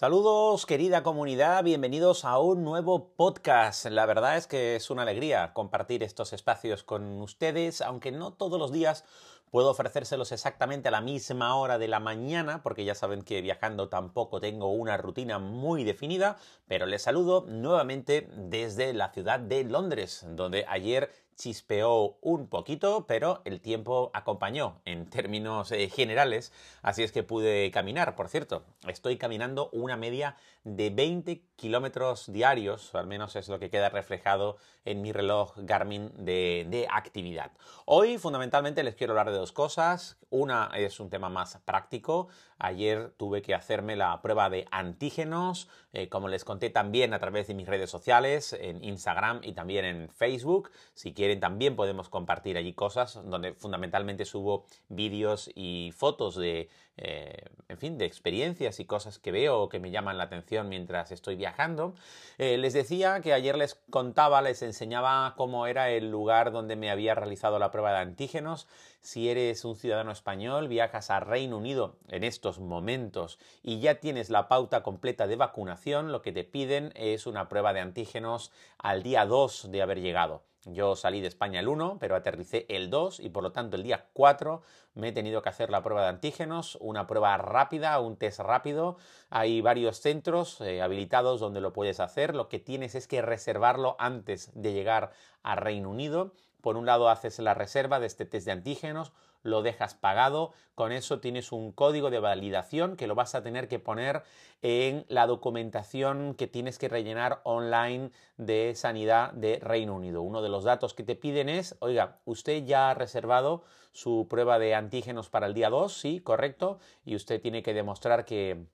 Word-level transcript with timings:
Saludos 0.00 0.64
querida 0.64 1.02
comunidad, 1.02 1.62
bienvenidos 1.62 2.24
a 2.24 2.38
un 2.38 2.64
nuevo 2.64 3.12
podcast. 3.16 3.84
La 3.84 4.06
verdad 4.06 4.38
es 4.38 4.46
que 4.46 4.74
es 4.76 4.88
una 4.88 5.02
alegría 5.02 5.52
compartir 5.52 6.02
estos 6.02 6.32
espacios 6.32 6.82
con 6.82 7.20
ustedes, 7.20 7.82
aunque 7.82 8.10
no 8.10 8.32
todos 8.32 8.58
los 8.58 8.72
días 8.72 9.04
Puedo 9.50 9.70
ofrecérselos 9.70 10.30
exactamente 10.30 10.86
a 10.86 10.92
la 10.92 11.00
misma 11.00 11.56
hora 11.56 11.76
de 11.76 11.88
la 11.88 11.98
mañana, 11.98 12.62
porque 12.62 12.84
ya 12.84 12.94
saben 12.94 13.22
que 13.22 13.42
viajando 13.42 13.88
tampoco 13.88 14.40
tengo 14.40 14.70
una 14.70 14.96
rutina 14.96 15.40
muy 15.40 15.82
definida, 15.82 16.36
pero 16.68 16.86
les 16.86 17.02
saludo 17.02 17.44
nuevamente 17.48 18.28
desde 18.36 18.92
la 18.92 19.08
ciudad 19.08 19.40
de 19.40 19.64
Londres, 19.64 20.24
donde 20.24 20.64
ayer 20.68 21.10
chispeó 21.40 22.18
un 22.20 22.48
poquito, 22.48 23.06
pero 23.08 23.40
el 23.46 23.62
tiempo 23.62 24.10
acompañó 24.12 24.82
en 24.84 25.08
términos 25.08 25.72
eh, 25.72 25.88
generales, 25.88 26.52
así 26.82 27.02
es 27.02 27.12
que 27.12 27.22
pude 27.22 27.70
caminar. 27.70 28.14
Por 28.14 28.28
cierto, 28.28 28.62
estoy 28.86 29.16
caminando 29.16 29.70
una 29.72 29.96
media 29.96 30.36
de 30.64 30.90
20 30.90 31.40
kilómetros 31.56 32.30
diarios, 32.30 32.94
al 32.94 33.06
menos 33.06 33.36
es 33.36 33.48
lo 33.48 33.58
que 33.58 33.70
queda 33.70 33.88
reflejado 33.88 34.58
en 34.84 35.00
mi 35.00 35.12
reloj 35.12 35.54
Garmin 35.56 36.12
de, 36.14 36.66
de, 36.68 36.86
actividad. 36.90 37.52
Hoy 37.86 38.18
fundamentalmente 38.18 38.82
les 38.82 38.94
quiero 38.94 39.14
hablar 39.14 39.30
de 39.30 39.38
dos 39.38 39.52
cosas. 39.52 40.18
Una 40.28 40.70
es 40.74 41.00
un 41.00 41.08
tema 41.08 41.30
más 41.30 41.58
práctico. 41.64 42.28
Ayer 42.58 43.12
tuve 43.16 43.40
que 43.40 43.54
hacerme 43.54 43.96
la 43.96 44.20
prueba 44.20 44.50
de 44.50 44.66
antígenos, 44.70 45.68
eh, 45.92 46.08
como 46.08 46.28
les 46.28 46.44
conté 46.44 46.70
también 46.70 47.14
a 47.14 47.18
través 47.18 47.46
de 47.48 47.54
mis 47.54 47.66
redes 47.66 47.90
sociales, 47.90 48.52
en 48.52 48.82
Instagram 48.84 49.40
y 49.42 49.52
también 49.52 49.84
en 49.84 50.08
Facebook. 50.08 50.70
Si 50.94 51.12
quieren 51.12 51.40
también 51.40 51.76
podemos 51.76 52.08
compartir 52.08 52.56
allí 52.56 52.72
cosas 52.74 53.20
donde 53.24 53.54
fundamentalmente 53.54 54.24
subo 54.24 54.66
vídeos 54.88 55.50
y 55.54 55.92
fotos 55.96 56.36
de 56.36 56.68
eh, 57.02 57.46
en 57.68 57.78
fin, 57.78 57.96
de 57.96 58.04
experiencias 58.04 58.78
y 58.78 58.84
cosas 58.84 59.18
que 59.18 59.32
veo 59.32 59.58
o 59.62 59.68
que 59.70 59.80
me 59.80 59.90
llaman 59.90 60.18
la 60.18 60.24
atención 60.24 60.68
mientras 60.68 61.12
estoy 61.12 61.34
viajando. 61.34 61.94
Eh, 62.36 62.58
les 62.58 62.74
decía 62.74 63.22
que 63.22 63.32
ayer 63.32 63.56
les 63.56 63.76
contaba, 63.88 64.42
les 64.42 64.60
enseñaba 64.60 65.32
cómo 65.38 65.66
era 65.66 65.88
el 65.88 66.10
lugar 66.10 66.52
donde 66.52 66.76
me 66.76 66.90
había 66.90 67.14
realizado 67.14 67.58
la 67.58 67.70
prueba 67.70 67.92
de 67.92 68.00
antígenos. 68.00 68.68
Si 69.02 69.30
eres 69.30 69.64
un 69.64 69.76
ciudadano 69.76 70.12
español, 70.12 70.68
viajas 70.68 71.10
a 71.10 71.20
Reino 71.20 71.56
Unido 71.56 71.96
en 72.08 72.22
estos 72.22 72.58
momentos 72.58 73.38
y 73.62 73.80
ya 73.80 73.94
tienes 73.94 74.28
la 74.28 74.46
pauta 74.46 74.82
completa 74.82 75.26
de 75.26 75.36
vacunación, 75.36 76.12
lo 76.12 76.20
que 76.20 76.32
te 76.32 76.44
piden 76.44 76.92
es 76.94 77.26
una 77.26 77.48
prueba 77.48 77.72
de 77.72 77.80
antígenos 77.80 78.52
al 78.76 79.02
día 79.02 79.24
2 79.24 79.70
de 79.70 79.80
haber 79.80 80.00
llegado. 80.02 80.42
Yo 80.66 80.94
salí 80.96 81.22
de 81.22 81.28
España 81.28 81.60
el 81.60 81.68
1, 81.68 81.96
pero 81.98 82.14
aterricé 82.14 82.66
el 82.68 82.90
2 82.90 83.20
y 83.20 83.30
por 83.30 83.42
lo 83.42 83.52
tanto 83.52 83.76
el 83.76 83.82
día 83.82 84.08
4 84.12 84.60
me 84.92 85.08
he 85.08 85.12
tenido 85.12 85.40
que 85.40 85.48
hacer 85.48 85.70
la 85.70 85.82
prueba 85.82 86.02
de 86.02 86.08
antígenos, 86.08 86.76
una 86.82 87.06
prueba 87.06 87.38
rápida, 87.38 87.98
un 88.00 88.18
test 88.18 88.40
rápido. 88.40 88.98
Hay 89.30 89.62
varios 89.62 89.96
centros 90.00 90.60
eh, 90.60 90.82
habilitados 90.82 91.40
donde 91.40 91.62
lo 91.62 91.72
puedes 91.72 92.00
hacer. 92.00 92.34
Lo 92.34 92.50
que 92.50 92.58
tienes 92.58 92.94
es 92.94 93.08
que 93.08 93.22
reservarlo 93.22 93.96
antes 93.98 94.50
de 94.54 94.74
llegar 94.74 95.12
a 95.42 95.56
Reino 95.56 95.88
Unido. 95.88 96.34
Por 96.60 96.76
un 96.76 96.86
lado 96.86 97.08
haces 97.08 97.38
la 97.38 97.54
reserva 97.54 98.00
de 98.00 98.06
este 98.06 98.24
test 98.24 98.46
de 98.46 98.52
antígenos, 98.52 99.12
lo 99.42 99.62
dejas 99.62 99.94
pagado, 99.94 100.52
con 100.74 100.92
eso 100.92 101.20
tienes 101.20 101.52
un 101.52 101.72
código 101.72 102.10
de 102.10 102.20
validación 102.20 102.96
que 102.96 103.06
lo 103.06 103.14
vas 103.14 103.34
a 103.34 103.42
tener 103.42 103.68
que 103.68 103.78
poner 103.78 104.22
en 104.62 105.06
la 105.08 105.26
documentación 105.26 106.34
que 106.34 106.46
tienes 106.46 106.78
que 106.78 106.88
rellenar 106.88 107.40
online 107.44 108.10
de 108.36 108.74
sanidad 108.74 109.32
de 109.32 109.58
Reino 109.60 109.94
Unido. 109.94 110.22
Uno 110.22 110.42
de 110.42 110.50
los 110.50 110.64
datos 110.64 110.92
que 110.92 111.02
te 111.02 111.16
piden 111.16 111.48
es, 111.48 111.76
oiga, 111.80 112.18
usted 112.26 112.64
ya 112.64 112.90
ha 112.90 112.94
reservado 112.94 113.62
su 113.92 114.26
prueba 114.28 114.58
de 114.58 114.74
antígenos 114.74 115.30
para 115.30 115.46
el 115.46 115.54
día 115.54 115.70
2, 115.70 115.92
sí, 115.92 116.20
correcto, 116.20 116.78
y 117.04 117.16
usted 117.16 117.40
tiene 117.40 117.62
que 117.62 117.74
demostrar 117.74 118.24
que 118.24 118.66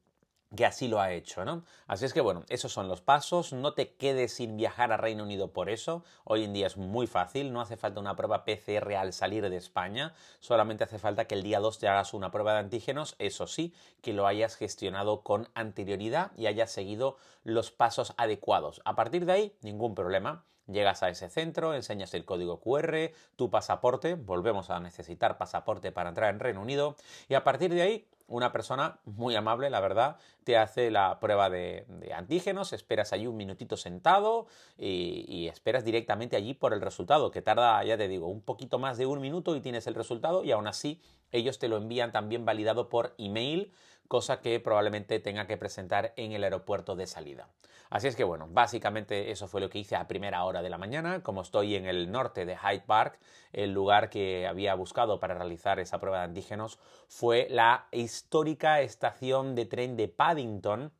que 0.54 0.64
así 0.64 0.86
lo 0.86 1.00
ha 1.00 1.12
hecho, 1.12 1.44
¿no? 1.44 1.64
Así 1.86 2.04
es 2.04 2.12
que 2.12 2.20
bueno, 2.20 2.44
esos 2.48 2.72
son 2.72 2.88
los 2.88 3.00
pasos, 3.00 3.52
no 3.52 3.74
te 3.74 3.94
quedes 3.94 4.34
sin 4.34 4.56
viajar 4.56 4.92
a 4.92 4.96
Reino 4.96 5.24
Unido 5.24 5.52
por 5.52 5.68
eso, 5.68 6.04
hoy 6.24 6.44
en 6.44 6.52
día 6.52 6.66
es 6.66 6.76
muy 6.76 7.06
fácil, 7.06 7.52
no 7.52 7.60
hace 7.60 7.76
falta 7.76 8.00
una 8.00 8.14
prueba 8.14 8.44
PCR 8.44 8.94
al 8.94 9.12
salir 9.12 9.48
de 9.48 9.56
España, 9.56 10.14
solamente 10.40 10.84
hace 10.84 10.98
falta 10.98 11.26
que 11.26 11.34
el 11.34 11.42
día 11.42 11.58
2 11.58 11.78
te 11.78 11.88
hagas 11.88 12.14
una 12.14 12.30
prueba 12.30 12.52
de 12.52 12.60
antígenos, 12.60 13.16
eso 13.18 13.46
sí, 13.46 13.74
que 14.02 14.12
lo 14.12 14.26
hayas 14.26 14.56
gestionado 14.56 15.22
con 15.22 15.48
anterioridad 15.54 16.30
y 16.36 16.46
hayas 16.46 16.70
seguido 16.70 17.16
los 17.42 17.70
pasos 17.70 18.14
adecuados. 18.16 18.82
A 18.84 18.94
partir 18.94 19.26
de 19.26 19.32
ahí, 19.32 19.56
ningún 19.62 19.94
problema. 19.94 20.44
Llegas 20.68 21.04
a 21.04 21.10
ese 21.10 21.28
centro, 21.30 21.74
enseñas 21.74 22.12
el 22.14 22.24
código 22.24 22.58
QR, 22.58 23.12
tu 23.36 23.50
pasaporte, 23.50 24.16
volvemos 24.16 24.68
a 24.68 24.80
necesitar 24.80 25.38
pasaporte 25.38 25.92
para 25.92 26.08
entrar 26.08 26.34
en 26.34 26.40
Reino 26.40 26.60
Unido, 26.60 26.96
y 27.28 27.34
a 27.34 27.44
partir 27.44 27.72
de 27.72 27.82
ahí 27.82 28.08
una 28.28 28.52
persona 28.52 28.98
muy 29.04 29.36
amable, 29.36 29.70
la 29.70 29.80
verdad, 29.80 30.16
te 30.44 30.56
hace 30.56 30.90
la 30.90 31.20
prueba 31.20 31.48
de, 31.50 31.86
antígenos, 32.14 32.72
esperas 32.72 33.12
allí 33.12 33.26
un 33.26 33.36
minutito 33.36 33.76
sentado 33.76 34.46
y, 34.76 35.24
y, 35.28 35.48
esperas 35.48 35.84
directamente 35.84 36.36
allí 36.36 36.54
por 36.54 36.72
el 36.72 36.80
resultado, 36.80 37.30
que 37.30 37.42
tarda, 37.42 37.82
ya 37.84 37.96
te 37.96 38.08
digo, 38.08 38.26
un 38.28 38.42
poquito 38.42 38.78
más 38.78 38.98
de 38.98 39.06
un 39.06 39.20
minuto 39.20 39.54
y 39.54 39.60
tienes 39.60 39.86
el 39.86 39.94
resultado 39.94 40.44
y 40.44 40.52
aún 40.52 40.66
así 40.66 41.00
ellos 41.32 41.58
te 41.58 41.68
lo 41.68 41.76
envían 41.76 42.12
también 42.12 42.44
validado 42.44 42.88
por 42.88 43.14
email 43.18 43.72
cosa 44.08 44.40
que 44.40 44.60
probablemente 44.60 45.20
tenga 45.20 45.46
que 45.46 45.56
presentar 45.56 46.12
en 46.16 46.32
el 46.32 46.44
aeropuerto 46.44 46.96
de 46.96 47.06
salida. 47.06 47.48
Así 47.88 48.08
es 48.08 48.16
que 48.16 48.24
bueno, 48.24 48.48
básicamente 48.50 49.30
eso 49.30 49.46
fue 49.46 49.60
lo 49.60 49.70
que 49.70 49.78
hice 49.78 49.94
a 49.96 50.08
primera 50.08 50.44
hora 50.44 50.62
de 50.62 50.70
la 50.70 50.78
mañana, 50.78 51.22
como 51.22 51.42
estoy 51.42 51.76
en 51.76 51.86
el 51.86 52.10
norte 52.10 52.44
de 52.44 52.56
Hyde 52.56 52.84
Park, 52.84 53.20
el 53.52 53.72
lugar 53.72 54.10
que 54.10 54.46
había 54.46 54.74
buscado 54.74 55.20
para 55.20 55.34
realizar 55.34 55.78
esa 55.78 56.00
prueba 56.00 56.18
de 56.18 56.24
antígenos 56.24 56.78
fue 57.08 57.46
la 57.48 57.86
histórica 57.92 58.80
estación 58.80 59.54
de 59.54 59.66
tren 59.66 59.96
de 59.96 60.08
Paddington, 60.08 60.92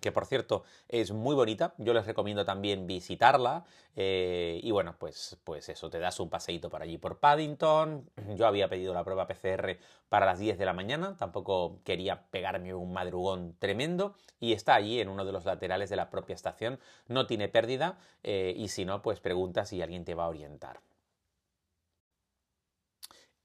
que 0.00 0.12
por 0.12 0.26
cierto 0.26 0.64
es 0.88 1.12
muy 1.12 1.34
bonita, 1.34 1.74
yo 1.78 1.94
les 1.94 2.06
recomiendo 2.06 2.44
también 2.44 2.86
visitarla 2.86 3.64
eh, 3.94 4.60
y 4.62 4.70
bueno, 4.70 4.96
pues, 4.98 5.38
pues 5.44 5.68
eso, 5.68 5.88
te 5.88 5.98
das 5.98 6.20
un 6.20 6.28
paseíto 6.28 6.68
por 6.68 6.82
allí 6.82 6.98
por 6.98 7.18
Paddington, 7.18 8.10
yo 8.36 8.46
había 8.46 8.68
pedido 8.68 8.92
la 8.92 9.04
prueba 9.04 9.26
PCR 9.26 9.78
para 10.08 10.26
las 10.26 10.38
10 10.38 10.58
de 10.58 10.64
la 10.66 10.72
mañana, 10.72 11.16
tampoco 11.16 11.80
quería 11.84 12.26
pegarme 12.30 12.74
un 12.74 12.92
madrugón 12.92 13.56
tremendo 13.58 14.14
y 14.38 14.52
está 14.52 14.74
allí 14.74 15.00
en 15.00 15.08
uno 15.08 15.24
de 15.24 15.32
los 15.32 15.44
laterales 15.44 15.90
de 15.90 15.96
la 15.96 16.10
propia 16.10 16.34
estación, 16.34 16.78
no 17.08 17.26
tiene 17.26 17.48
pérdida 17.48 17.98
eh, 18.22 18.54
y 18.56 18.68
si 18.68 18.84
no, 18.84 19.02
pues 19.02 19.20
pregunta 19.20 19.64
si 19.64 19.80
alguien 19.80 20.04
te 20.04 20.14
va 20.14 20.24
a 20.24 20.28
orientar. 20.28 20.80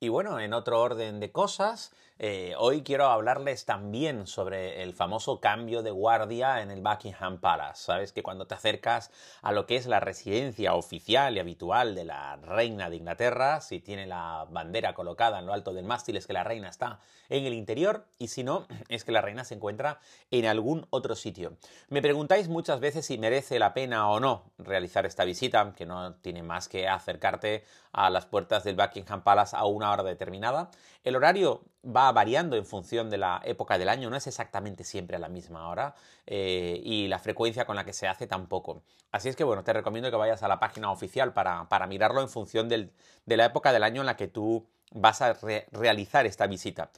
Y 0.04 0.10
bueno, 0.10 0.40
en 0.40 0.54
otro 0.54 0.82
orden 0.82 1.20
de 1.20 1.32
cosas, 1.32 1.94
eh, 2.24 2.54
hoy 2.59 2.84
quiero 2.84 3.08
hablarles 3.08 3.66
también 3.66 4.28
sobre 4.28 4.84
el 4.84 4.94
famoso 4.94 5.40
cambio 5.40 5.82
de 5.82 5.90
guardia 5.90 6.62
en 6.62 6.70
el 6.70 6.80
Buckingham 6.80 7.40
Palace. 7.40 7.84
Sabes 7.84 8.14
que 8.14 8.22
cuando 8.22 8.46
te 8.46 8.54
acercas 8.54 9.09
a 9.42 9.52
lo 9.52 9.66
que 9.66 9.76
es 9.76 9.88
la 9.88 10.00
residencia 10.00 10.76
oficial 10.76 11.36
y 11.36 11.40
habitual 11.40 11.96
de 11.96 12.06
la 12.06 12.36
reina 12.36 12.92
de 12.92 12.98
Inglaterra, 12.98 13.59
si 13.59 13.80
tiene 13.80 14.06
la 14.06 14.46
bandera 14.52 14.94
colocada 14.94 15.40
en 15.40 15.48
lo 15.48 15.54
alto 15.54 15.74
del 15.74 15.86
mástil 15.86 16.16
es 16.16 16.28
que 16.28 16.34
la 16.34 16.44
reina 16.44 16.70
está 16.70 17.00
en 17.28 17.44
el 17.48 17.56
interior 17.56 18.06
y 18.20 18.28
si 18.28 18.44
no 18.44 18.68
es 18.88 19.03
que 19.03 19.12
la 19.12 19.22
reina 19.22 19.44
se 19.44 19.56
encuentra 19.56 20.00
en 20.30 20.46
algún 20.46 20.86
otro 20.92 21.16
sitio. 21.16 21.58
Me 21.90 22.03
preguntáis 22.03 22.50
muchas 22.50 22.80
veces 22.80 23.03
si 23.03 23.18
merece 23.18 23.58
la 23.58 23.74
pena 23.74 24.08
o 24.12 24.20
no 24.20 24.52
realizar 24.59 25.08
esta 25.08 25.26
visita, 25.26 25.74
que 25.76 25.88
no 25.88 26.14
tiene 26.18 26.44
más 26.44 26.68
que 26.68 26.88
acercarte 26.88 27.64
a 27.94 28.12
las 28.12 28.28
puertas 28.28 28.64
del 28.64 28.76
Buckingham 28.76 29.24
Palace 29.24 29.56
a 29.56 29.66
una 29.66 29.92
hora 29.92 30.03
determinada. 30.03 30.70
El 31.03 31.16
horario 31.16 31.64
va 31.86 32.12
variando 32.12 32.56
en 32.56 32.66
función 32.66 33.09
de 33.09 33.18
la 33.18 33.42
época 33.44 33.78
del 33.78 33.90
año, 33.90 34.09
no 34.09 34.16
es 34.16 34.28
exactamente 34.28 34.84
siempre 34.84 35.16
a 35.16 35.19
la 35.19 35.30
misma 35.30 35.68
hora 35.68 35.96
eh, 36.28 36.80
y 36.84 37.08
la 37.08 37.19
frecuencia 37.19 37.66
con 37.66 37.76
la 37.76 37.85
que 37.85 37.94
se 37.94 38.08
hace 38.08 38.28
tampoco. 38.28 38.84
Así 39.11 39.29
es 39.29 39.35
que 39.35 39.44
bueno, 39.44 39.64
te 39.64 39.73
recomiendo 39.73 40.11
que 40.11 40.17
vayas 40.17 40.44
a 40.44 40.47
la 40.47 40.59
página 40.59 40.91
oficial 40.91 41.34
para, 41.34 41.88
mirarlo 41.88 42.22
en 42.22 42.29
función 42.29 42.70
de 42.70 42.90
la 43.26 43.46
época 43.46 43.73
del 43.73 43.84
año 43.84 44.02
en 44.02 44.06
la 44.06 44.16
que 44.16 44.28
tú 44.28 44.67
vas 44.94 45.22
a 45.22 45.38
realizar 45.72 46.26
esta 46.26 46.47
visita. 46.47 46.91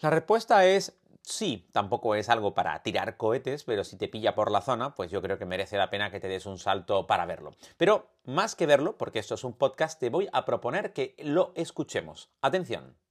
La 0.00 0.10
respuesta 0.10 0.66
es 0.66 0.98
sí, 1.26 1.68
tampoco 1.72 2.14
es 2.14 2.28
algo 2.28 2.54
para 2.54 2.82
tirar 2.82 3.16
cohetes, 3.16 3.64
pero 3.64 3.84
si 3.84 3.96
te 3.96 4.08
pilla 4.08 4.34
por 4.34 4.50
la 4.50 4.60
zona, 4.60 4.94
pues 4.94 5.10
yo 5.10 5.20
creo 5.20 5.38
que 5.38 5.44
merece 5.44 5.76
la 5.76 5.90
pena 5.90 6.10
que 6.10 6.20
te 6.20 6.28
des 6.28 6.46
un 6.46 6.58
salto 6.58 7.06
para 7.06 7.26
verlo. 7.26 7.54
Pero 7.76 8.08
más 8.24 8.54
que 8.54 8.66
verlo, 8.66 8.96
porque 8.96 9.18
esto 9.18 9.34
es 9.34 9.44
un 9.44 9.52
podcast, 9.52 9.98
te 9.98 10.10
voy 10.10 10.28
a 10.32 10.44
proponer 10.44 10.92
que 10.92 11.14
lo 11.18 11.52
escuchemos. 11.56 12.30
Atención. 12.42 13.05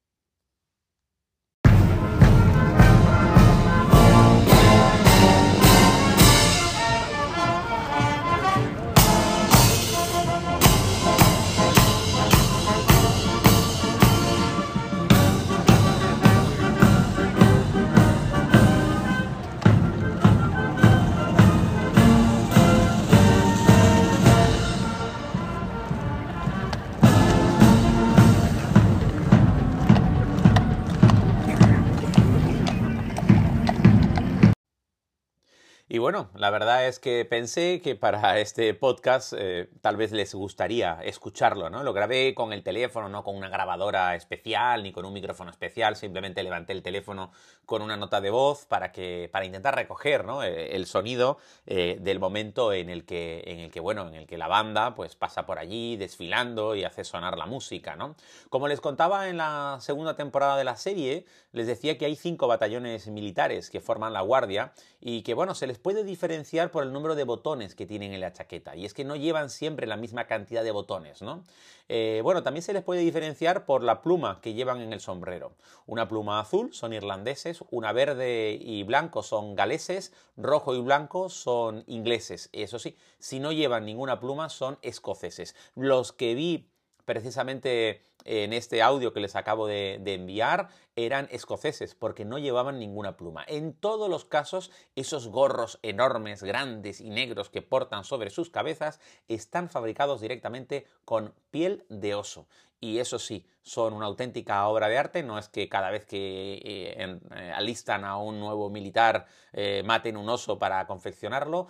Bueno, 36.05 36.29
la 36.35 36.51
verdad 36.51 36.85
es 36.85 36.99
que 36.99 37.25
pensé 37.25 37.81
que 37.81 37.95
para 37.95 38.39
este 38.39 38.75
podcast 38.75 39.33
eh, 39.35 39.71
tal 39.81 39.97
vez 39.97 40.11
les 40.11 40.35
gustaría 40.35 40.99
escucharlo, 41.01 41.71
¿no? 41.71 41.81
Lo 41.81 41.93
grabé 41.93 42.35
con 42.35 42.53
el 42.53 42.61
teléfono, 42.61 43.09
no 43.09 43.23
con 43.23 43.35
una 43.35 43.49
grabadora 43.49 44.13
especial 44.13 44.83
ni 44.83 44.91
con 44.91 45.03
un 45.05 45.13
micrófono 45.13 45.49
especial, 45.49 45.95
simplemente 45.95 46.43
levanté 46.43 46.73
el 46.73 46.83
teléfono 46.83 47.31
con 47.65 47.81
una 47.81 47.97
nota 47.97 48.21
de 48.21 48.29
voz 48.29 48.67
para 48.67 48.91
que 48.91 49.31
para 49.33 49.45
intentar 49.45 49.73
recoger, 49.73 50.25
¿no? 50.25 50.43
Eh, 50.43 50.75
el 50.75 50.85
sonido 50.85 51.39
eh, 51.65 51.97
del 51.99 52.19
momento 52.19 52.71
en 52.71 52.91
el 52.91 53.03
que 53.03 53.41
en 53.47 53.61
el 53.61 53.71
que 53.71 53.79
bueno, 53.79 54.07
en 54.07 54.13
el 54.13 54.27
que 54.27 54.37
la 54.37 54.47
banda 54.47 54.93
pues 54.93 55.15
pasa 55.15 55.47
por 55.47 55.57
allí 55.57 55.97
desfilando 55.97 56.75
y 56.75 56.83
hace 56.83 57.03
sonar 57.03 57.35
la 57.35 57.47
música, 57.47 57.95
¿no? 57.95 58.15
Como 58.51 58.67
les 58.67 58.79
contaba 58.79 59.27
en 59.27 59.37
la 59.37 59.79
segunda 59.81 60.15
temporada 60.15 60.55
de 60.55 60.65
la 60.65 60.75
serie, 60.75 61.25
les 61.51 61.65
decía 61.65 61.97
que 61.97 62.05
hay 62.05 62.15
cinco 62.15 62.45
batallones 62.45 63.07
militares 63.07 63.71
que 63.71 63.81
forman 63.81 64.13
la 64.13 64.21
guardia 64.21 64.71
y 65.01 65.23
que 65.23 65.33
bueno, 65.33 65.55
se 65.55 65.65
les 65.65 65.79
puede 65.79 65.94
diferenciar 66.03 66.71
por 66.71 66.83
el 66.83 66.91
número 66.91 67.15
de 67.15 67.23
botones 67.23 67.75
que 67.75 67.85
tienen 67.85 68.13
en 68.13 68.21
la 68.21 68.33
chaqueta. 68.33 68.75
Y 68.75 68.85
es 68.85 68.93
que 68.93 69.05
no 69.05 69.15
llevan 69.15 69.49
siempre 69.49 69.87
la 69.87 69.97
misma 69.97 70.25
cantidad 70.27 70.63
de 70.63 70.71
botones, 70.71 71.21
¿no? 71.21 71.43
Eh, 71.87 72.21
bueno, 72.23 72.43
también 72.43 72.63
se 72.63 72.73
les 72.73 72.83
puede 72.83 73.01
diferenciar 73.01 73.65
por 73.65 73.83
la 73.83 74.01
pluma 74.01 74.41
que 74.41 74.53
llevan 74.53 74.81
en 74.81 74.93
el 74.93 74.99
sombrero. 74.99 75.53
Una 75.85 76.07
pluma 76.07 76.39
azul 76.39 76.73
son 76.73 76.93
irlandeses, 76.93 77.63
una 77.69 77.91
verde 77.93 78.57
y 78.59 78.83
blanco 78.83 79.23
son 79.23 79.55
galeses, 79.55 80.11
rojo 80.35 80.75
y 80.75 80.81
blanco 80.81 81.29
son 81.29 81.83
ingleses. 81.87 82.49
Eso 82.53 82.79
sí, 82.79 82.97
si 83.19 83.39
no 83.39 83.51
llevan 83.51 83.85
ninguna 83.85 84.19
pluma 84.19 84.49
son 84.49 84.77
escoceses. 84.81 85.55
Los 85.75 86.11
que 86.11 86.33
vi 86.33 86.69
precisamente 87.05 88.01
en 88.25 88.53
este 88.53 88.81
audio 88.81 89.13
que 89.13 89.19
les 89.19 89.35
acabo 89.35 89.67
de, 89.67 90.01
enviar 90.05 90.69
eran 90.95 91.27
escoceses 91.31 91.95
porque 91.95 92.25
no 92.25 92.37
llevaban 92.37 92.79
ninguna 92.79 93.17
pluma. 93.17 93.43
En 93.47 93.73
todos 93.73 94.09
los 94.09 94.25
casos, 94.25 94.71
esos 94.95 95.27
gorros 95.27 95.79
enormes, 95.81 96.43
grandes 96.43 97.01
y 97.01 97.09
negros 97.09 97.49
que 97.49 97.61
portan 97.61 98.03
sobre 98.03 98.29
sus 98.29 98.49
cabezas 98.49 98.99
están 99.27 99.69
fabricados 99.69 100.21
directamente 100.21 100.85
con 101.03 101.33
piel 101.51 101.85
de 101.89 102.15
oso. 102.15 102.47
Y 102.79 102.99
eso 102.99 103.17
sí, 103.19 103.45
son 103.61 103.93
una 103.93 104.05
auténtica 104.05 104.67
obra 104.67 104.87
de 104.87 104.97
arte. 104.97 105.23
No 105.23 105.39
es 105.39 105.49
que 105.49 105.67
cada 105.69 105.89
vez 105.89 106.05
que 106.05 106.53
eh, 106.53 107.19
eh, 107.35 107.51
alistan 107.55 108.05
a 108.05 108.17
un 108.17 108.39
nuevo 108.39 108.69
militar 108.69 109.25
eh, 109.53 109.81
maten 109.83 110.17
un 110.17 110.29
oso 110.29 110.59
para 110.59 110.85
confeccionarlo, 110.85 111.67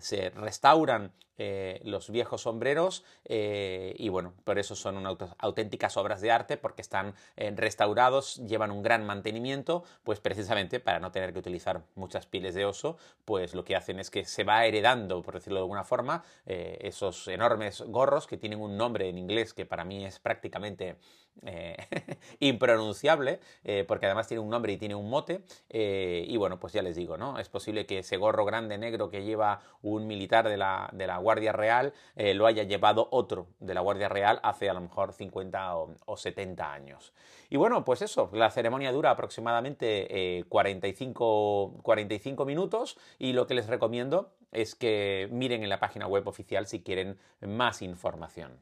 se 0.00 0.30
restauran 0.30 1.12
los 1.82 2.10
viejos 2.10 2.42
sombreros 2.42 3.04
y 3.24 4.08
bueno, 4.08 4.34
por 4.44 4.58
eso 4.60 4.76
son 4.76 5.04
auténticas 5.38 5.96
obras 5.96 6.20
de 6.20 6.30
arte 6.30 6.56
porque 6.56 6.80
están 6.80 7.14
restaurados, 7.36 8.36
llevan 8.46 8.63
un 8.70 8.82
gran 8.82 9.04
mantenimiento, 9.04 9.84
pues 10.02 10.20
precisamente 10.20 10.80
para 10.80 11.00
no 11.00 11.10
tener 11.12 11.32
que 11.32 11.38
utilizar 11.38 11.82
muchas 11.94 12.26
pieles 12.26 12.54
de 12.54 12.64
oso, 12.64 12.96
pues 13.24 13.54
lo 13.54 13.64
que 13.64 13.76
hacen 13.76 13.98
es 13.98 14.10
que 14.10 14.24
se 14.24 14.44
va 14.44 14.64
heredando, 14.66 15.22
por 15.22 15.34
decirlo 15.34 15.58
de 15.58 15.64
alguna 15.64 15.84
forma, 15.84 16.24
esos 16.46 17.28
enormes 17.28 17.82
gorros 17.82 18.26
que 18.26 18.36
tienen 18.36 18.60
un 18.60 18.76
nombre 18.76 19.08
en 19.08 19.18
inglés 19.18 19.54
que 19.54 19.66
para 19.66 19.84
mí 19.84 20.04
es 20.04 20.18
prácticamente 20.18 20.96
eh, 21.42 21.76
impronunciable, 22.40 23.40
eh, 23.64 23.84
porque 23.86 24.06
además 24.06 24.26
tiene 24.28 24.40
un 24.40 24.50
nombre 24.50 24.72
y 24.72 24.76
tiene 24.76 24.94
un 24.94 25.08
mote. 25.08 25.42
Eh, 25.68 26.24
y 26.28 26.36
bueno, 26.36 26.58
pues 26.58 26.72
ya 26.72 26.82
les 26.82 26.96
digo, 26.96 27.16
¿no? 27.16 27.38
Es 27.38 27.48
posible 27.48 27.86
que 27.86 27.98
ese 27.98 28.16
gorro 28.16 28.44
grande 28.44 28.78
negro 28.78 29.10
que 29.10 29.24
lleva 29.24 29.60
un 29.82 30.06
militar 30.06 30.48
de 30.48 30.56
la, 30.56 30.88
de 30.92 31.06
la 31.06 31.18
Guardia 31.18 31.52
Real 31.52 31.92
lo 32.16 32.46
haya 32.46 32.62
llevado 32.62 33.08
otro 33.10 33.48
de 33.58 33.74
la 33.74 33.80
Guardia 33.80 34.08
Real 34.08 34.40
hace 34.42 34.70
a 34.70 34.74
lo 34.74 34.80
mejor 34.80 35.12
50 35.12 35.76
o, 35.76 36.16
70 36.16 36.72
años. 36.72 37.12
Y 37.50 37.56
bueno, 37.56 37.84
pues 37.84 38.02
eso, 38.02 38.30
la 38.32 38.50
ceremonia 38.50 38.92
dura 38.92 39.10
aproximadamente 39.10 40.44
45, 40.48 41.80
45 41.82 42.44
minutos 42.44 42.96
y 43.18 43.32
lo 43.32 43.46
que 43.46 43.54
les 43.54 43.66
recomiendo 43.66 44.32
es 44.52 44.74
que 44.74 45.28
miren 45.30 45.62
en 45.62 45.68
la 45.68 45.80
página 45.80 46.06
web 46.06 46.26
oficial 46.26 46.66
si 46.66 46.82
quieren 46.82 47.18
más 47.40 47.82
información. 47.82 48.60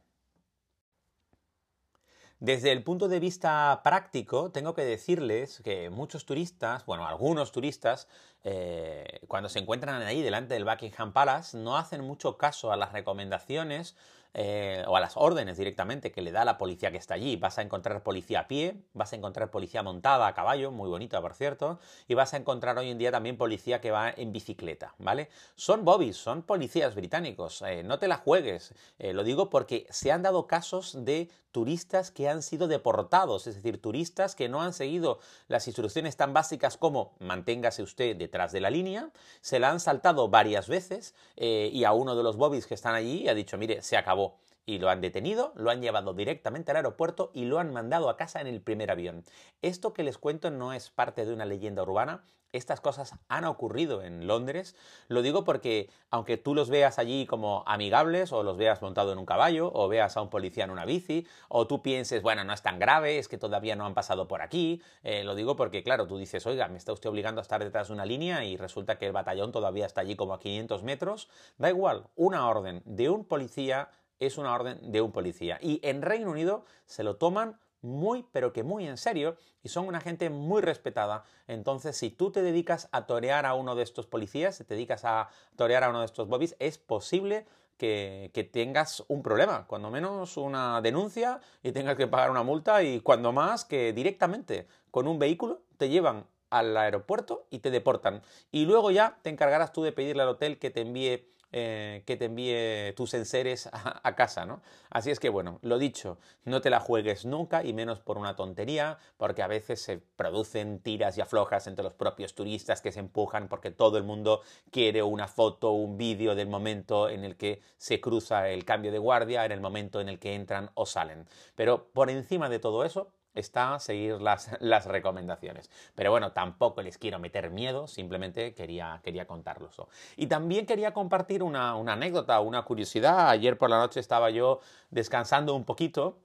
Desde 2.43 2.73
el 2.73 2.83
punto 2.83 3.07
de 3.07 3.21
vista 3.21 3.83
práctico, 3.85 4.51
tengo 4.51 4.75
que 4.75 4.83
decirles 4.83 5.61
que 5.63 5.91
muchos 5.91 6.27
turistas, 6.27 6.85
bueno, 6.87 7.07
algunos 7.07 7.53
turistas, 7.53 8.09
eh, 8.43 9.21
cuando 9.29 9.49
se 9.49 9.61
encuentran 9.61 10.03
ahí 10.03 10.23
delante 10.23 10.55
del 10.55 10.65
Buckingham 10.65 11.13
Palace, 11.13 11.57
no 11.57 11.77
hacen 11.77 12.01
mucho 12.01 12.39
caso 12.39 12.73
a 12.73 12.77
las 12.77 12.91
recomendaciones 12.91 13.95
eh, 14.35 14.83
o 14.89 14.97
a 14.97 15.01
las 15.01 15.19
órdenes 15.19 15.59
directamente 15.59 16.11
que 16.11 16.23
le 16.23 16.33
da 16.33 16.47
la 16.47 16.57
policía 16.57 16.91
que 16.91 16.97
está 16.97 17.15
allí. 17.15 17.37
Vas 17.37 17.59
a 17.59 17.63
encontrar 17.63 18.03
policía 18.03 18.41
a 18.41 18.49
pie, 18.49 18.77
vas 18.95 19.13
a 19.13 19.17
encontrar 19.17 19.51
policía 19.51 19.83
montada 19.83 20.27
a 20.27 20.33
caballo, 20.33 20.71
muy 20.71 20.89
bonita 20.89 21.21
por 21.21 21.35
cierto, 21.35 21.79
y 22.09 22.15
vas 22.15 22.33
a 22.33 22.39
encontrar 22.39 22.79
hoy 22.79 22.91
en 22.91 22.97
día 22.97 23.11
también 23.11 23.37
policía 23.37 23.83
que 23.83 23.91
va 23.91 24.11
en 24.11 24.33
bicicleta, 24.33 24.95
¿vale? 24.99 25.29
Son 25.55 25.85
bobbies, 25.85 26.17
son 26.17 26.43
policías 26.43 26.95
británicos, 26.95 27.61
eh, 27.61 27.83
no 27.83 27.99
te 27.99 28.09
la 28.09 28.17
juegues. 28.17 28.73
Eh, 28.99 29.13
lo 29.13 29.23
digo 29.23 29.51
porque 29.51 29.87
se 29.91 30.11
han 30.13 30.23
dado 30.23 30.47
casos 30.47 31.05
de 31.05 31.29
turistas 31.51 32.11
que 32.11 32.31
han 32.31 32.41
sido 32.41 32.69
deportados, 32.69 33.47
es 33.47 33.57
decir, 33.57 33.83
turistas 33.83 34.35
que 34.35 34.49
no 34.49 34.63
han 34.63 34.73
seguido 34.73 35.19
las 35.49 35.67
instrucciones 35.67 36.17
tan 36.17 36.33
básicas 36.33 36.79
como 36.79 37.13
manténgase 37.19 37.83
usted 37.83 38.17
detrás 38.17 38.53
de 38.53 38.61
la 38.61 38.71
línea, 38.71 39.11
se 39.43 39.59
la 39.59 39.71
han 39.71 39.79
saltado 39.79 40.31
varias 40.31 40.67
veces 40.69 41.15
y 41.37 41.85
a 41.85 41.93
uno 41.93 42.17
de 42.17 42.23
los 42.23 42.39
bobbies 42.39 42.67
que 42.67 42.73
están 42.73 42.95
allí 42.95 43.29
ha 43.29 43.35
dicho, 43.35 43.59
mire, 43.59 43.83
se 43.83 43.99
acabó 43.99 44.22
y 44.67 44.79
lo 44.79 44.91
han 44.91 45.01
detenido, 45.01 45.53
lo 45.57 45.71
han 45.71 45.81
llevado 45.81 46.15
directamente 46.15 46.71
al 46.71 46.79
aeropuerto 46.79 47.31
y 47.35 47.45
lo 47.45 47.59
han 47.59 47.73
mandado 47.73 48.09
a 48.09 48.17
casa 48.17 48.41
en 48.41 48.47
el 48.47 48.61
primer 48.61 48.91
avión. 48.91 49.25
Esto 49.61 49.93
que 49.93 50.05
les 50.05 50.19
cuento 50.19 50.51
no 50.51 50.73
es 50.73 50.91
parte 50.91 51.25
de 51.25 51.33
una 51.33 51.45
leyenda 51.45 51.83
urbana, 51.83 52.25
estas 52.53 52.81
cosas 52.81 53.15
han 53.29 53.45
ocurrido 53.45 54.03
en 54.03 54.27
Londres. 54.27 54.77
Lo 55.09 55.23
digo 55.23 55.43
porque 55.45 55.89
aunque 56.11 56.37
tú 56.37 56.55
los 56.55 56.69
veas 56.69 56.99
allí 56.99 57.27
como 57.27 57.65
amigables 57.67 58.31
o 58.33 58.43
los 58.43 58.59
veas 58.59 58.83
montado 58.83 59.13
en 59.13 59.19
un 59.19 59.27
caballo 59.27 59.71
o 59.73 59.89
veas 59.89 60.17
a 60.17 60.23
un 60.23 60.29
policía 60.29 60.65
en 60.65 60.71
una 60.71 60.85
bici 60.85 61.27
o 61.49 61.67
tú 61.67 61.83
pienses, 61.83 62.23
bueno, 62.23 62.45
no 62.45 62.53
es 62.53 62.63
tan 62.63 62.79
grave, 62.79 63.19
es 63.19 63.29
que 63.29 63.39
todavía 63.39 63.75
no 63.75 63.87
han 63.87 63.95
pasado 63.95 64.29
por 64.29 64.43
aquí, 64.43 64.83
eh, 65.03 65.25
lo 65.25 65.35
digo 65.35 65.57
porque 65.57 65.83
claro, 65.83 66.07
tú 66.07 66.19
dices, 66.19 66.47
oiga, 66.47 66.69
me 66.69 66.77
está 66.77 66.93
usted 66.93 67.09
obligando 67.09 67.41
a 67.41 67.43
estar 67.43 67.65
detrás 67.65 67.89
de 67.89 67.95
una 67.95 68.05
línea 68.05 68.45
y 68.45 68.57
resulta 68.57 68.99
que 68.99 69.07
el 69.07 69.13
batallón 69.13 69.51
todavía 69.51 69.87
está 69.87 70.03
allí 70.03 70.15
como 70.15 70.35
a 70.35 70.39
500 70.39 70.83
metros. 70.83 71.29
Da 71.57 71.71
igual, 71.71 72.05
una 72.17 72.47
orden 72.49 72.83
de 72.85 73.09
un 73.09 73.25
policía 73.25 73.89
es 74.27 74.39
una 74.39 74.55
orden 74.55 74.93
de 74.93 75.01
un 75.01 75.13
policía. 75.13 75.59
Y 75.61 75.81
en 75.83 76.03
Reino 76.03 76.31
Unido 76.31 76.65
se 76.87 77.03
lo 77.03 77.17
toman 77.17 77.59
muy, 77.83 78.25
pero 78.33 78.53
que 78.53 78.63
muy 78.63 78.87
en 78.87 78.97
serio 78.97 79.37
y 79.63 79.69
son 79.69 79.87
una 79.87 80.01
gente 80.01 80.31
muy 80.31 80.63
respetada. 80.63 81.25
Entonces, 81.49 81.97
si 81.97 82.11
tú 82.11 82.31
te 82.31 82.43
dedicas 82.43 82.89
a 82.93 83.07
torear 83.07 83.45
a 83.45 83.55
uno 83.55 83.75
de 83.75 83.83
estos 83.83 84.07
policías, 84.07 84.57
si 84.57 84.65
te 84.65 84.75
dedicas 84.75 85.05
a 85.05 85.29
torear 85.57 85.85
a 85.85 85.91
uno 85.91 86.01
de 86.01 86.07
estos 86.07 86.29
bobbies, 86.29 86.57
es 86.59 86.79
posible 86.79 87.45
que, 87.77 88.31
que, 88.33 88.45
tengas 88.45 89.03
un 89.09 89.23
problema, 89.23 89.67
cuando 89.67 89.91
menos 89.91 90.37
una 90.37 90.81
denuncia 90.81 91.41
y 91.63 91.73
tengas 91.73 91.97
que 91.97 92.07
pagar 92.07 92.31
una 92.31 92.45
multa 92.45 92.83
y 92.85 93.01
cuando 93.01 93.33
más 93.33 93.65
que 93.65 93.93
directamente 93.93 94.69
con 94.93 95.09
un 95.09 95.19
vehículo 95.19 95.63
te 95.79 95.89
llevan 95.89 96.27
al 96.51 96.77
aeropuerto 96.77 97.47
y 97.51 97.59
te 97.59 97.71
deportan. 97.71 98.23
Y 98.53 98.67
luego 98.67 98.91
ya 98.91 99.19
te 99.23 99.31
encargarás 99.31 99.73
tú 99.73 99.83
de 99.83 99.91
pedirle 99.91 100.23
al 100.23 100.29
hotel 100.29 100.59
que 100.59 100.71
te 100.71 100.83
envíe 100.83 101.27
eh, 101.53 102.03
que 102.07 102.17
te 102.17 102.25
envíe 102.25 102.95
tus 102.95 103.15
enseres 103.15 103.69
a, 103.73 104.15
casa, 104.15 104.47
¿no? 104.47 104.63
Así 104.91 105.11
es 105.11 105.21
que 105.21 105.29
bueno, 105.29 105.59
lo 105.63 105.79
dicho, 105.79 106.19
no 106.45 106.61
te 106.61 106.71
la 106.71 106.81
juegues 106.81 107.27
nunca 107.27 107.63
y 107.63 107.73
menos 107.73 108.01
por 108.01 108.17
una 108.17 108.37
tontería, 108.37 108.99
porque 109.19 109.43
a 109.43 109.47
veces 109.47 109.81
se 109.83 109.99
producen 110.17 110.81
tiras 110.81 111.19
y 111.19 111.21
aflojas 111.21 111.67
entre 111.67 111.85
los 111.85 111.93
propios 111.93 112.35
turistas 112.35 112.81
que 112.81 112.91
se 112.91 113.01
empujan 113.01 113.49
porque 113.49 113.71
todo 113.71 113.99
el 113.99 114.05
mundo 114.05 114.41
quiere 114.71 115.03
una 115.03 115.29
foto, 115.29 115.73
un 115.73 115.99
vídeo 115.99 116.35
del 116.35 116.49
momento 116.49 117.09
en 117.09 117.25
el 117.25 117.37
que 117.37 117.61
se 117.77 118.01
cruza 118.01 118.49
el 118.49 118.65
cambio 118.65 118.91
de 118.91 118.99
guardia, 118.99 119.45
en 119.45 119.53
el 119.53 119.61
momento 119.61 120.01
en 120.01 120.09
el 120.09 120.19
que 120.19 120.35
entran 120.35 120.71
o 120.75 120.87
salen. 120.87 121.27
Pero 121.55 121.89
por 121.93 122.11
encima 122.11 122.49
de 122.49 122.59
todo 122.59 122.85
eso, 122.85 123.13
está 123.35 123.79
seguir 123.79 124.21
las, 124.21 124.51
las, 124.61 124.87
recomendaciones. 124.87 125.71
Pero 125.95 126.11
bueno, 126.11 126.33
tampoco 126.33 126.83
les 126.83 126.99
quiero 126.99 127.19
meter 127.19 127.51
miedo, 127.51 127.87
simplemente 127.87 128.55
quería, 128.55 129.01
quería 129.03 129.27
contarlos. 129.27 129.77
Y 130.17 130.27
también 130.27 130.67
quería 130.67 130.93
compartir 130.93 131.43
una, 131.43 131.77
una 131.77 131.95
anécdota, 131.95 132.41
una 132.41 132.63
curiosidad. 132.63 133.31
Ayer 133.31 133.59
por 133.59 133.71
la 133.71 133.79
noche 133.79 134.01
estaba 134.01 134.31
yo 134.31 134.61
descansando 134.91 135.55
un 135.55 135.65
poquito 135.65 136.19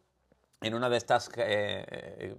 en 0.62 0.74
una 0.74 0.90
de 0.90 0.98
estas 0.98 1.30
eh, 1.38 1.86
eh, 1.88 2.36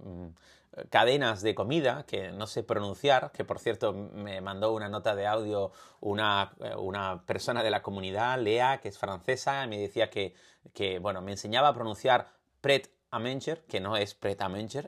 cadenas 0.89 1.41
de 1.41 1.55
comida 1.55 2.05
que 2.07 2.31
no 2.31 2.47
sé 2.47 2.63
pronunciar, 2.63 3.31
que 3.31 3.43
por 3.43 3.59
cierto 3.59 3.93
me 3.93 4.41
mandó 4.41 4.73
una 4.73 4.89
nota 4.89 5.15
de 5.15 5.25
audio 5.25 5.71
una, 6.01 6.51
eh, 6.59 6.75
una 6.75 7.23
persona 7.25 7.63
de 7.63 7.71
la 7.71 7.81
comunidad, 7.81 8.39
Lea, 8.39 8.79
que 8.79 8.89
es 8.89 8.97
francesa, 8.97 9.65
me 9.67 9.79
decía 9.79 10.09
que, 10.09 10.35
que 10.73 10.99
bueno, 10.99 11.21
me 11.21 11.31
enseñaba 11.31 11.69
a 11.69 11.73
pronunciar 11.73 12.27
Pret 12.61 12.89
Amenger, 13.11 13.61
que 13.63 13.79
no 13.79 13.97
es 13.97 14.13
Pret 14.13 14.41
Amenger, 14.41 14.87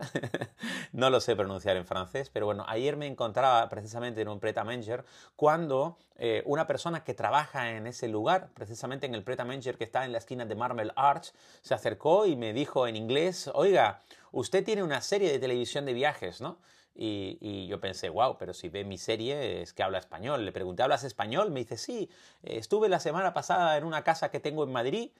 no 0.91 1.09
lo 1.09 1.19
sé 1.19 1.35
pronunciar 1.35 1.77
en 1.77 1.85
francés, 1.85 2.29
pero 2.31 2.45
bueno, 2.45 2.65
ayer 2.67 2.97
me 2.97 3.07
encontraba 3.07 3.67
precisamente 3.69 4.21
en 4.21 4.27
un 4.27 4.39
Pret 4.39 4.57
Amenger 4.57 5.03
cuando 5.35 5.97
eh, 6.17 6.43
una 6.45 6.67
persona 6.67 7.03
que 7.03 7.13
trabaja 7.13 7.71
en 7.71 7.87
ese 7.87 8.07
lugar, 8.07 8.49
precisamente 8.53 9.05
en 9.05 9.15
el 9.15 9.23
Pret 9.23 9.39
Amenger 9.39 9.77
que 9.77 9.83
está 9.83 10.05
en 10.05 10.11
la 10.11 10.19
esquina 10.19 10.45
de 10.45 10.55
Marble 10.55 10.91
Arch, 10.95 11.33
se 11.61 11.73
acercó 11.73 12.25
y 12.25 12.35
me 12.35 12.53
dijo 12.53 12.87
en 12.87 12.95
inglés, 12.95 13.49
oiga, 13.53 14.01
usted 14.31 14.63
tiene 14.63 14.83
una 14.83 15.01
serie 15.01 15.31
de 15.31 15.39
televisión 15.39 15.85
de 15.85 15.93
viajes, 15.93 16.41
¿no? 16.41 16.57
y, 16.93 17.67
yo 17.67 17.79
pensé, 17.79 18.09
wow, 18.09 18.37
pero 18.37 18.53
si 18.53 18.69
ve 18.69 18.83
mi 18.83 18.97
serie 18.97 19.61
es 19.61 19.73
que 19.73 19.83
habla 19.83 19.97
español. 19.97 20.45
Le 20.45 20.51
pregunté, 20.51 20.83
¿hablas 20.83 21.03
español? 21.03 21.51
Me 21.51 21.61
dice, 21.61 21.77
sí, 21.77 22.09
estuve 22.43 22.89
la 22.89 22.99
semana 22.99 23.33
pasada 23.33 23.77
en 23.77 23.85
una 23.85 24.03
casa 24.03 24.29
que 24.29 24.39
tengo 24.39 24.63
en 24.63 24.71
Madrid 24.71 25.11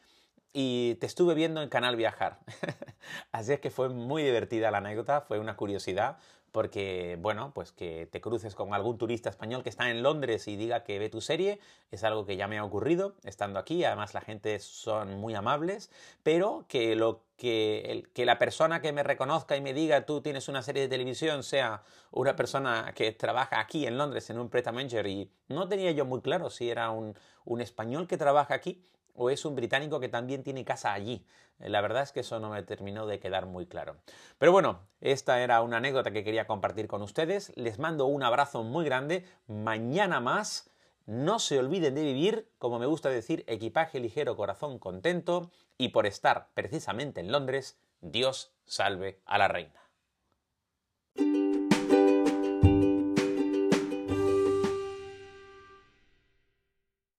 y 0.53 0.95
te 0.95 1.05
estuve 1.05 1.33
viendo 1.33 1.61
en 1.61 1.69
Canal 1.69 1.95
Viajar. 1.95 2.39
Así 3.31 3.53
es 3.53 3.59
que 3.59 3.71
fue 3.71 3.89
muy 3.89 4.23
divertida 4.23 4.71
la 4.71 4.79
anécdota, 4.79 5.21
fue 5.21 5.39
una 5.39 5.55
curiosidad, 5.55 6.17
porque, 6.51 7.17
bueno, 7.21 7.51
pues 7.53 7.71
que 7.71 8.07
te 8.11 8.19
cruces 8.19 8.55
con 8.55 8.73
algún 8.73 8.97
turista 8.97 9.29
español 9.29 9.63
que 9.63 9.69
está 9.69 9.89
en 9.89 10.03
Londres 10.03 10.47
y 10.47 10.57
diga 10.57 10.83
que 10.83 10.99
ve 10.99 11.09
tu 11.09 11.21
serie, 11.21 11.59
es 11.91 12.03
algo 12.03 12.25
que 12.25 12.35
ya 12.35 12.47
me 12.47 12.57
ha 12.57 12.65
ocurrido 12.65 13.15
estando 13.23 13.57
aquí, 13.57 13.83
además 13.85 14.13
la 14.13 14.21
gente 14.21 14.59
son 14.59 15.17
muy 15.17 15.33
amables, 15.33 15.89
pero 16.23 16.65
que 16.67 16.95
lo 16.95 17.23
que, 17.37 18.03
que 18.13 18.25
la 18.25 18.37
persona 18.37 18.81
que 18.81 18.91
me 18.91 19.01
reconozca 19.01 19.55
y 19.55 19.61
me 19.61 19.73
diga 19.73 20.05
tú 20.05 20.21
tienes 20.21 20.49
una 20.49 20.61
serie 20.61 20.83
de 20.83 20.89
televisión 20.89 21.43
sea 21.43 21.83
una 22.11 22.35
persona 22.35 22.91
que 22.93 23.13
trabaja 23.13 23.59
aquí 23.59 23.87
en 23.87 23.97
Londres 23.97 24.29
en 24.29 24.37
un 24.37 24.49
Preta 24.49 24.73
Manager 24.73 25.07
y 25.07 25.31
no 25.47 25.69
tenía 25.69 25.91
yo 25.91 26.05
muy 26.05 26.21
claro 26.21 26.49
si 26.49 26.69
era 26.69 26.91
un, 26.91 27.15
un 27.45 27.61
español 27.61 28.07
que 28.07 28.17
trabaja 28.17 28.53
aquí 28.53 28.83
o 29.15 29.29
es 29.29 29.45
un 29.45 29.55
británico 29.55 29.99
que 29.99 30.09
también 30.09 30.43
tiene 30.43 30.65
casa 30.65 30.93
allí. 30.93 31.25
La 31.59 31.81
verdad 31.81 32.03
es 32.03 32.11
que 32.11 32.21
eso 32.21 32.39
no 32.39 32.49
me 32.49 32.63
terminó 32.63 33.05
de 33.05 33.19
quedar 33.19 33.45
muy 33.45 33.65
claro. 33.65 33.97
Pero 34.37 34.51
bueno, 34.51 34.79
esta 34.99 35.41
era 35.41 35.61
una 35.61 35.77
anécdota 35.77 36.11
que 36.11 36.23
quería 36.23 36.47
compartir 36.47 36.87
con 36.87 37.01
ustedes. 37.01 37.51
Les 37.55 37.77
mando 37.77 38.05
un 38.05 38.23
abrazo 38.23 38.63
muy 38.63 38.85
grande. 38.85 39.25
Mañana 39.47 40.19
más. 40.19 40.69
No 41.05 41.39
se 41.39 41.59
olviden 41.59 41.95
de 41.95 42.03
vivir, 42.03 42.47
como 42.57 42.79
me 42.79 42.85
gusta 42.85 43.09
decir, 43.09 43.43
equipaje 43.47 43.99
ligero, 43.99 44.35
corazón 44.35 44.79
contento. 44.79 45.51
Y 45.77 45.89
por 45.89 46.05
estar 46.05 46.49
precisamente 46.53 47.19
en 47.19 47.31
Londres, 47.31 47.79
Dios 48.01 48.53
salve 48.65 49.19
a 49.25 49.37
la 49.37 49.47
reina. 49.47 49.80